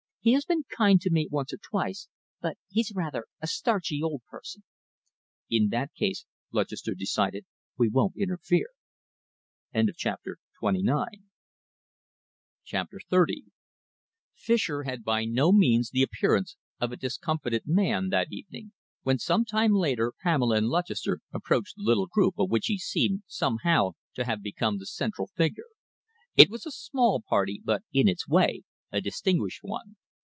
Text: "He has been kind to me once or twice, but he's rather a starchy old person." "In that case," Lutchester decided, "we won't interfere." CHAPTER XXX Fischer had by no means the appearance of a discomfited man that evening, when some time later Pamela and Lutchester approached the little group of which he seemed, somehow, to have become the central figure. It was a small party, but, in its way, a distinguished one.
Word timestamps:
"He 0.23 0.33
has 0.33 0.45
been 0.45 0.65
kind 0.69 1.01
to 1.01 1.09
me 1.09 1.27
once 1.31 1.51
or 1.51 1.57
twice, 1.57 2.07
but 2.41 2.55
he's 2.69 2.93
rather 2.93 3.25
a 3.41 3.47
starchy 3.47 4.03
old 4.03 4.21
person." 4.29 4.61
"In 5.49 5.69
that 5.69 5.95
case," 5.95 6.27
Lutchester 6.51 6.93
decided, 6.93 7.47
"we 7.75 7.89
won't 7.89 8.15
interfere." 8.15 8.67
CHAPTER 9.73 10.37
XXX 12.75 13.35
Fischer 14.35 14.83
had 14.83 15.03
by 15.03 15.25
no 15.25 15.51
means 15.51 15.89
the 15.89 16.03
appearance 16.03 16.55
of 16.79 16.91
a 16.91 16.97
discomfited 16.97 17.63
man 17.65 18.09
that 18.09 18.27
evening, 18.31 18.73
when 19.01 19.17
some 19.17 19.43
time 19.43 19.73
later 19.73 20.13
Pamela 20.21 20.57
and 20.57 20.67
Lutchester 20.67 21.21
approached 21.33 21.77
the 21.77 21.81
little 21.81 22.05
group 22.05 22.35
of 22.37 22.51
which 22.51 22.67
he 22.67 22.77
seemed, 22.77 23.23
somehow, 23.25 23.93
to 24.13 24.23
have 24.25 24.43
become 24.43 24.77
the 24.77 24.85
central 24.85 25.29
figure. 25.35 25.71
It 26.37 26.51
was 26.51 26.67
a 26.67 26.71
small 26.71 27.23
party, 27.27 27.59
but, 27.65 27.81
in 27.91 28.07
its 28.07 28.27
way, 28.27 28.61
a 28.91 29.01
distinguished 29.01 29.63
one. 29.63 29.95